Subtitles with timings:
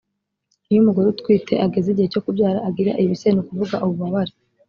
[0.69, 4.33] iyo umugore utwite ageze igihe cyo kubyara agira ibise ni ukuvuga ububabare